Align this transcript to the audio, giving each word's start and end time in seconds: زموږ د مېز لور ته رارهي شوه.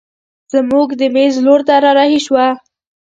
زموږ 0.53 0.87
د 0.99 1.01
مېز 1.15 1.35
لور 1.45 1.61
ته 1.67 1.75
رارهي 1.83 2.19
شوه. 2.25 2.45